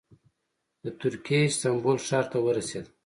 د 0.83 0.85
ترکیې 0.99 1.39
استانبول 1.47 1.97
ښار 2.07 2.25
ته 2.31 2.37
ورسېده. 2.45 2.89